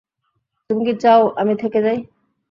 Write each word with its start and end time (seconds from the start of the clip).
তুমি 0.69 0.81
কি 0.87 0.93
চাও 1.03 1.21
আমি 1.41 1.53
থেকে 1.55 1.79
যাই? 1.85 1.97